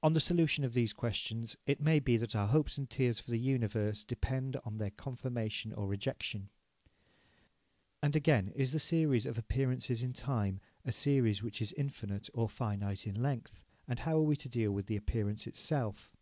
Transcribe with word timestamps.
On 0.00 0.12
the 0.12 0.20
solution 0.20 0.62
of 0.62 0.74
these 0.74 0.92
questions 0.92 1.56
it 1.66 1.80
may 1.80 1.98
be 1.98 2.16
that 2.16 2.36
our 2.36 2.46
hopes 2.46 2.78
and 2.78 2.88
fears 2.88 3.18
for 3.18 3.32
the 3.32 3.36
universe 3.36 4.04
depend 4.04 4.56
for 4.62 4.70
their 4.74 4.92
confirmation 4.92 5.72
or 5.72 5.88
rejection. 5.88 6.50
And, 8.00 8.14
again, 8.14 8.52
is 8.54 8.70
the 8.70 8.78
series 8.78 9.26
of 9.26 9.36
appearances 9.38 10.04
in 10.04 10.12
time 10.12 10.60
a 10.84 10.92
series 10.92 11.42
which 11.42 11.60
is 11.60 11.72
infinite 11.72 12.30
or 12.32 12.48
finite 12.48 13.08
in 13.08 13.20
length? 13.20 13.64
And 13.88 13.98
how 13.98 14.18
are 14.18 14.22
we 14.22 14.36
to 14.36 14.48
deal 14.48 14.70
with 14.70 14.86
the 14.86 14.94
appearance 14.94 15.48
itself? 15.48 16.12